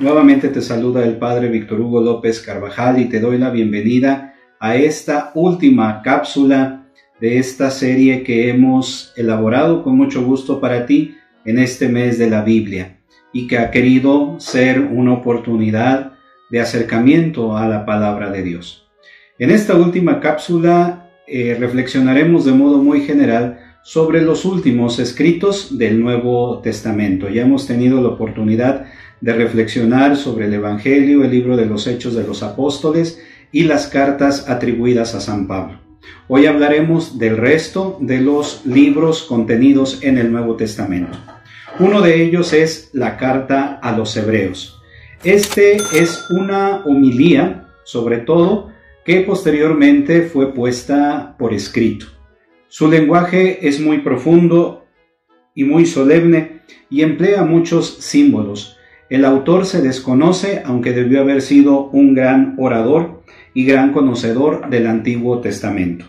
[0.00, 4.74] Nuevamente te saluda el Padre Víctor Hugo López Carvajal y te doy la bienvenida a
[4.76, 6.86] esta última cápsula
[7.20, 12.30] de esta serie que hemos elaborado con mucho gusto para ti en este mes de
[12.30, 12.96] la Biblia
[13.34, 16.12] y que ha querido ser una oportunidad
[16.48, 18.88] de acercamiento a la palabra de Dios.
[19.38, 26.00] En esta última cápsula eh, reflexionaremos de modo muy general sobre los últimos escritos del
[26.00, 27.28] Nuevo Testamento.
[27.28, 28.86] Ya hemos tenido la oportunidad
[29.20, 33.86] de reflexionar sobre el Evangelio, el libro de los Hechos de los Apóstoles y las
[33.86, 35.78] cartas atribuidas a San Pablo.
[36.28, 41.18] Hoy hablaremos del resto de los libros contenidos en el Nuevo Testamento.
[41.78, 44.80] Uno de ellos es la carta a los Hebreos.
[45.24, 48.70] Este es una homilía, sobre todo,
[49.04, 52.06] que posteriormente fue puesta por escrito.
[52.68, 54.86] Su lenguaje es muy profundo
[55.54, 58.78] y muy solemne y emplea muchos símbolos.
[59.10, 64.86] El autor se desconoce, aunque debió haber sido un gran orador y gran conocedor del
[64.86, 66.04] Antiguo Testamento.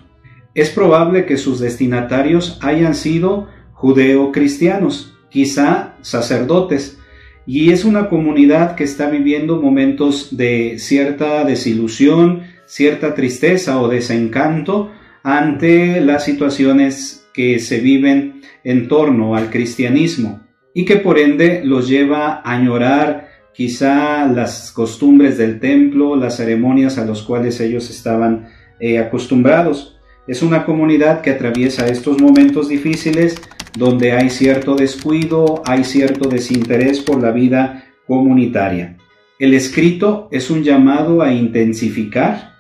[0.54, 7.00] Es probable que sus destinatarios hayan sido judeo-cristianos, quizá sacerdotes,
[7.48, 14.92] y es una comunidad que está viviendo momentos de cierta desilusión, cierta tristeza o desencanto
[15.24, 20.40] ante las situaciones que se viven en torno al cristianismo
[20.74, 26.98] y que por ende los lleva a añorar quizá las costumbres del templo, las ceremonias
[26.98, 28.48] a las cuales ellos estaban
[28.80, 30.00] eh, acostumbrados.
[30.28, 33.36] Es una comunidad que atraviesa estos momentos difíciles
[33.78, 38.98] donde hay cierto descuido, hay cierto desinterés por la vida comunitaria.
[39.40, 42.52] El escrito es un llamado a intensificar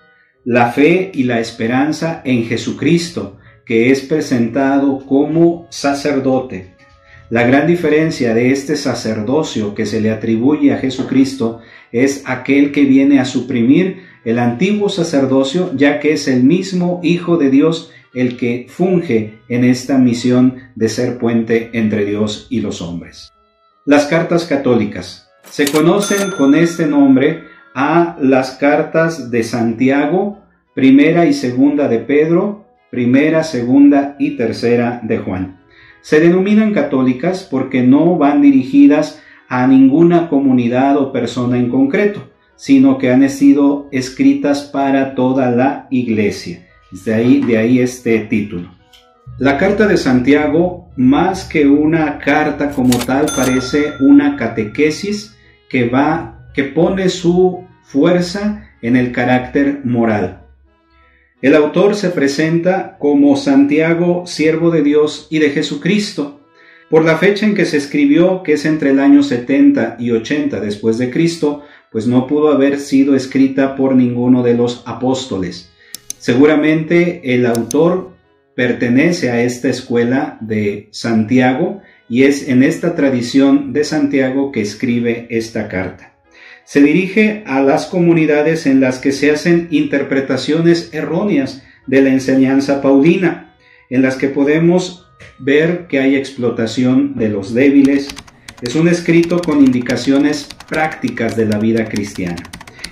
[0.43, 6.70] la fe y la esperanza en Jesucristo, que es presentado como sacerdote.
[7.31, 11.61] La gran diferencia de este sacerdocio que se le atribuye a Jesucristo
[11.93, 17.37] es aquel que viene a suprimir el antiguo sacerdocio, ya que es el mismo Hijo
[17.37, 22.81] de Dios el que funge en esta misión de ser puente entre Dios y los
[22.81, 23.31] hombres.
[23.85, 30.41] Las cartas católicas se conocen con este nombre a las cartas de Santiago,
[30.75, 35.60] primera y segunda de Pedro, primera, segunda y tercera de Juan.
[36.01, 42.97] Se denominan católicas porque no van dirigidas a ninguna comunidad o persona en concreto, sino
[42.97, 46.67] que han sido escritas para toda la iglesia.
[47.05, 48.69] De ahí, de ahí este título.
[49.37, 55.35] La carta de Santiago, más que una carta como tal, parece una catequesis
[55.69, 60.40] que va que pone su fuerza en el carácter moral.
[61.41, 66.39] El autor se presenta como Santiago, siervo de Dios y de Jesucristo.
[66.87, 70.59] Por la fecha en que se escribió, que es entre el año 70 y 80
[70.59, 75.71] después de Cristo, pues no pudo haber sido escrita por ninguno de los apóstoles.
[76.19, 78.11] Seguramente el autor
[78.55, 85.25] pertenece a esta escuela de Santiago y es en esta tradición de Santiago que escribe
[85.31, 86.10] esta carta
[86.65, 92.81] se dirige a las comunidades en las que se hacen interpretaciones erróneas de la enseñanza
[92.81, 93.55] paulina,
[93.89, 95.07] en las que podemos
[95.39, 98.09] ver que hay explotación de los débiles.
[98.61, 102.43] Es un escrito con indicaciones prácticas de la vida cristiana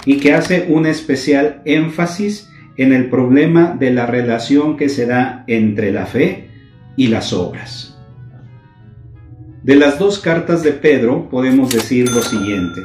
[0.05, 5.43] y que hace un especial énfasis en el problema de la relación que se da
[5.47, 6.49] entre la fe
[6.95, 7.97] y las obras.
[9.63, 12.81] De las dos cartas de Pedro podemos decir lo siguiente.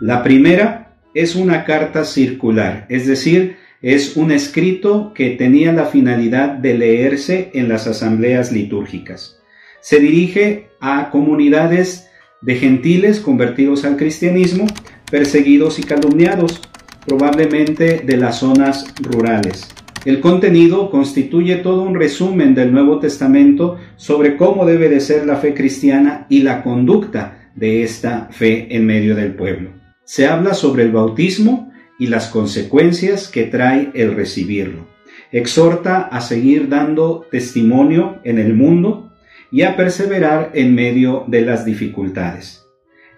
[0.00, 6.50] La primera es una carta circular, es decir, es un escrito que tenía la finalidad
[6.50, 9.40] de leerse en las asambleas litúrgicas.
[9.80, 12.08] Se dirige a comunidades
[12.42, 14.66] de gentiles convertidos al cristianismo,
[15.10, 16.60] perseguidos y calumniados,
[17.06, 19.68] probablemente de las zonas rurales.
[20.04, 25.36] El contenido constituye todo un resumen del Nuevo Testamento sobre cómo debe de ser la
[25.36, 30.84] fe cristiana y la conducta de esta fe en medio del pueblo se habla sobre
[30.84, 34.86] el bautismo y las consecuencias que trae el recibirlo.
[35.32, 39.12] Exhorta a seguir dando testimonio en el mundo
[39.50, 42.64] y a perseverar en medio de las dificultades.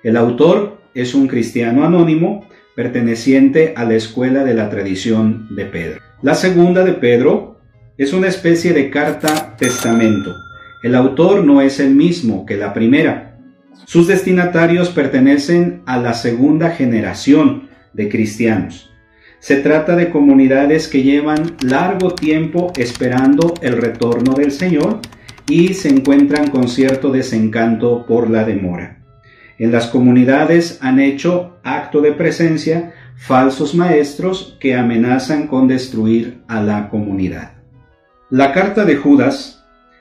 [0.03, 6.01] El autor es un cristiano anónimo perteneciente a la escuela de la tradición de Pedro.
[6.23, 7.59] La segunda de Pedro
[7.97, 10.35] es una especie de carta testamento.
[10.83, 13.36] El autor no es el mismo que la primera,
[13.87, 18.93] sus destinatarios pertenecen a la segunda generación de cristianos.
[19.39, 24.99] Se trata de comunidades que llevan largo tiempo esperando el retorno del Señor
[25.49, 29.05] y se encuentran con cierto desencanto por la demora.
[29.57, 36.61] En las comunidades han hecho acto de presencia falsos maestros que amenazan con destruir a
[36.61, 37.53] la comunidad.
[38.31, 39.56] La carta de Judas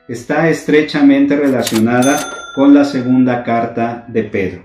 [0.07, 2.19] está estrechamente relacionada
[2.55, 4.63] con la segunda carta de Pedro.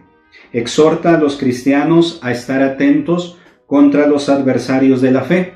[0.53, 5.55] Exhorta a los cristianos a estar atentos contra los adversarios de la fe.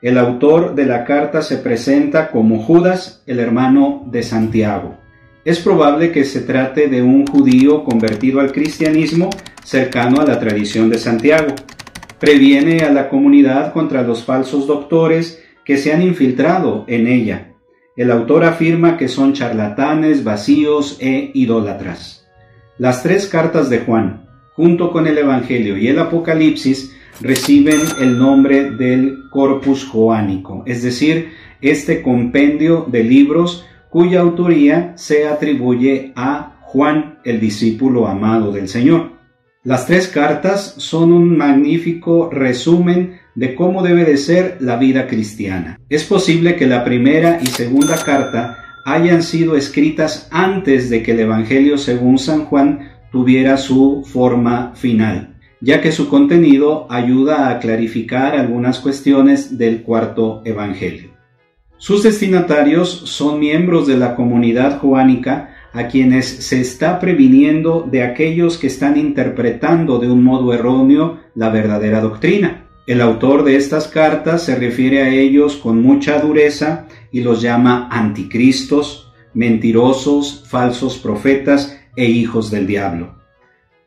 [0.00, 4.96] El autor de la carta se presenta como Judas, el hermano de Santiago.
[5.44, 9.30] Es probable que se trate de un judío convertido al cristianismo
[9.64, 11.54] cercano a la tradición de Santiago.
[12.18, 17.54] Previene a la comunidad contra los falsos doctores que se han infiltrado en ella.
[17.98, 22.24] El autor afirma que son charlatanes, vacíos e idólatras.
[22.78, 28.70] Las tres cartas de Juan, junto con el Evangelio y el Apocalipsis, reciben el nombre
[28.70, 37.18] del Corpus Joánico, es decir, este compendio de libros cuya autoría se atribuye a Juan,
[37.24, 39.10] el discípulo amado del Señor.
[39.64, 45.78] Las tres cartas son un magnífico resumen de cómo debe de ser la vida cristiana.
[45.88, 51.20] Es posible que la primera y segunda carta hayan sido escritas antes de que el
[51.20, 58.34] Evangelio según San Juan tuviera su forma final, ya que su contenido ayuda a clarificar
[58.34, 61.10] algunas cuestiones del cuarto Evangelio.
[61.76, 68.58] Sus destinatarios son miembros de la comunidad juánica a quienes se está previniendo de aquellos
[68.58, 72.64] que están interpretando de un modo erróneo la verdadera doctrina.
[72.88, 77.86] El autor de estas cartas se refiere a ellos con mucha dureza y los llama
[77.92, 83.14] anticristos, mentirosos, falsos profetas e hijos del diablo.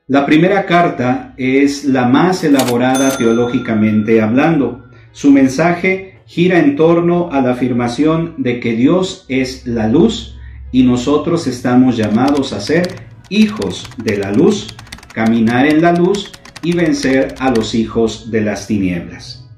[0.06, 4.83] La primera carta es la más elaborada teológicamente hablando.
[5.13, 10.38] Su mensaje gira en torno a la afirmación de que Dios es la luz
[10.71, 12.88] y nosotros estamos llamados a ser
[13.30, 14.75] hijos de la luz,
[15.12, 16.31] caminar en la luz
[16.63, 19.50] y vencer a los hijos de las tinieblas.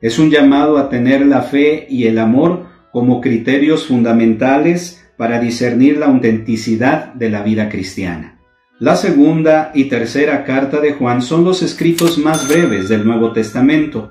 [0.00, 5.98] Es un llamado a tener la fe y el amor como criterios fundamentales para discernir
[5.98, 8.40] la autenticidad de la vida cristiana.
[8.78, 14.10] La segunda y tercera carta de Juan son los escritos más breves del Nuevo Testamento,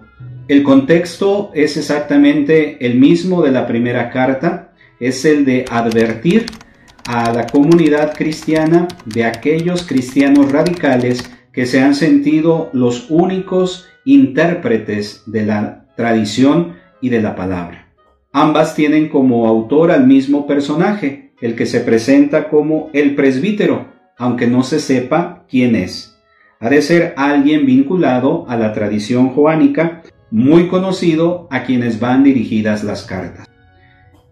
[0.50, 6.48] el contexto es exactamente el mismo de la primera carta, es el de advertir
[7.08, 15.24] a la comunidad cristiana de aquellos cristianos radicales que se han sentido los únicos intérpretes
[15.28, 17.94] de la tradición y de la palabra.
[18.32, 23.86] Ambas tienen como autor al mismo personaje, el que se presenta como el presbítero,
[24.18, 26.18] aunque no se sepa quién es.
[26.60, 30.02] Ha de ser alguien vinculado a la tradición joánica
[30.32, 33.48] muy conocido a quienes van dirigidas las cartas.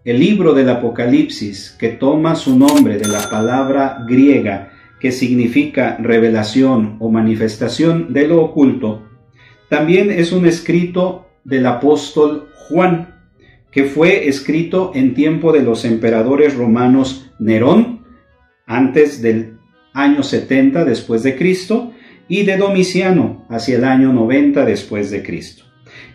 [0.04, 4.71] El libro del Apocalipsis, que toma su nombre de la palabra griega
[5.02, 9.02] que significa revelación o manifestación de lo oculto,
[9.68, 13.16] también es un escrito del apóstol Juan,
[13.72, 18.06] que fue escrito en tiempo de los emperadores romanos Nerón,
[18.64, 19.58] antes del
[19.92, 21.92] año 70 después de Cristo,
[22.28, 25.64] y de Domiciano hacia el año 90 después de Cristo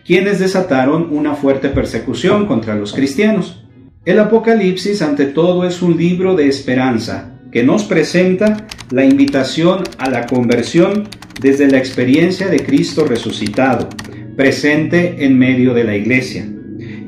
[0.04, 3.62] quienes desataron una fuerte persecución contra los cristianos.
[4.06, 10.08] El Apocalipsis ante todo es un libro de esperanza que nos presenta la invitación a
[10.08, 11.08] la conversión
[11.40, 13.88] desde la experiencia de Cristo resucitado,
[14.36, 16.48] presente en medio de la iglesia,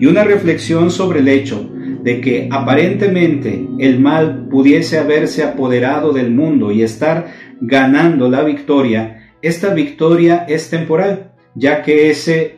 [0.00, 1.70] y una reflexión sobre el hecho
[2.02, 7.28] de que aparentemente el mal pudiese haberse apoderado del mundo y estar
[7.60, 12.56] ganando la victoria, esta victoria es temporal, ya que ese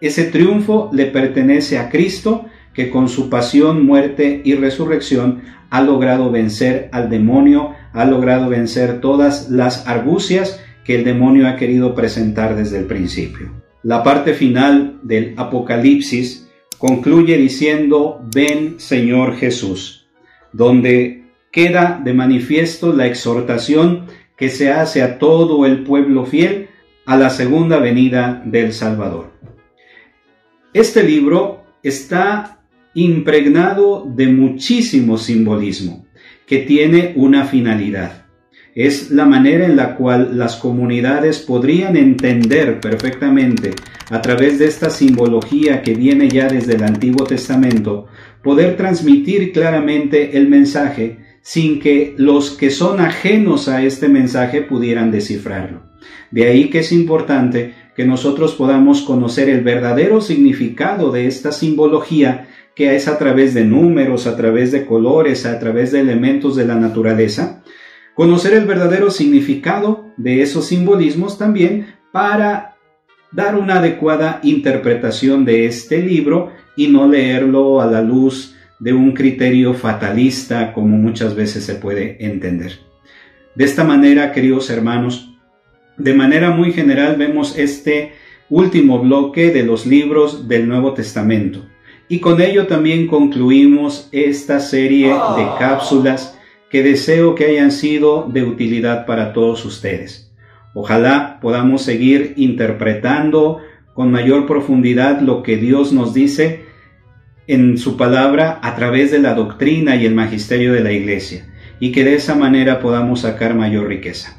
[0.00, 2.46] ese triunfo le pertenece a Cristo,
[2.80, 9.02] que con su pasión, muerte y resurrección ha logrado vencer al demonio, ha logrado vencer
[9.02, 13.50] todas las argucias que el demonio ha querido presentar desde el principio.
[13.82, 20.08] La parte final del Apocalipsis concluye diciendo, ven Señor Jesús,
[20.54, 24.06] donde queda de manifiesto la exhortación
[24.38, 26.70] que se hace a todo el pueblo fiel
[27.04, 29.32] a la segunda venida del Salvador.
[30.72, 32.59] Este libro está
[32.94, 36.06] impregnado de muchísimo simbolismo
[36.46, 38.26] que tiene una finalidad.
[38.74, 43.72] Es la manera en la cual las comunidades podrían entender perfectamente
[44.10, 48.06] a través de esta simbología que viene ya desde el Antiguo Testamento,
[48.42, 55.10] poder transmitir claramente el mensaje sin que los que son ajenos a este mensaje pudieran
[55.10, 55.82] descifrarlo.
[56.30, 62.48] De ahí que es importante que nosotros podamos conocer el verdadero significado de esta simbología
[62.80, 66.64] que es a través de números, a través de colores, a través de elementos de
[66.64, 67.60] la naturaleza,
[68.14, 72.76] Conocer el verdadero significado de esos simbolismos también para
[73.32, 79.12] dar una adecuada interpretación de este libro y no leerlo a la luz de un
[79.12, 82.80] criterio fatalista como muchas veces se puede entender.
[83.54, 85.34] De esta manera, queridos hermanos,
[85.96, 88.12] de manera muy general vemos este
[88.50, 91.69] último bloque de los libros del Nuevo Testamento.
[92.10, 95.56] Y con ello también concluimos esta serie de ah.
[95.60, 96.36] cápsulas
[96.68, 100.32] que deseo que hayan sido de utilidad para todos ustedes.
[100.74, 103.58] Ojalá podamos seguir interpretando
[103.94, 106.64] con mayor profundidad lo que Dios nos dice
[107.46, 111.46] en su palabra a través de la doctrina y el magisterio de la Iglesia,
[111.78, 114.36] y que de esa manera podamos sacar mayor riqueza.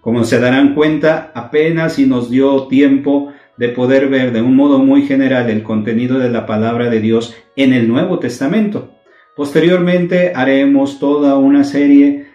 [0.00, 4.78] Como se darán cuenta, apenas si nos dio tiempo de poder ver de un modo
[4.78, 8.92] muy general el contenido de la palabra de Dios en el Nuevo Testamento.
[9.36, 12.26] Posteriormente haremos toda una serie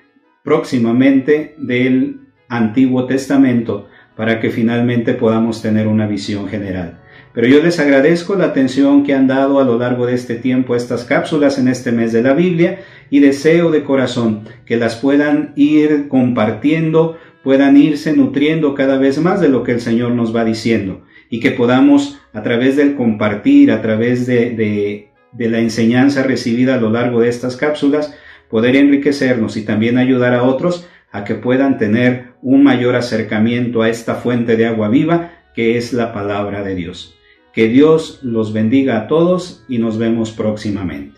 [0.43, 7.01] próximamente del Antiguo Testamento para que finalmente podamos tener una visión general.
[7.33, 10.73] Pero yo les agradezco la atención que han dado a lo largo de este tiempo
[10.73, 12.79] a estas cápsulas en este mes de la Biblia
[13.11, 19.39] y deseo de corazón que las puedan ir compartiendo, puedan irse nutriendo cada vez más
[19.39, 23.71] de lo que el Señor nos va diciendo y que podamos a través del compartir,
[23.71, 28.15] a través de, de, la enseñanza recibida a lo largo de estas cápsulas,
[28.49, 33.89] poder enriquecernos y también ayudar a otros a que puedan tener un mayor acercamiento a
[33.89, 37.15] esta fuente de agua viva que es la palabra de Dios.
[37.51, 41.16] Que Dios los bendiga a todos y nos vemos próximamente.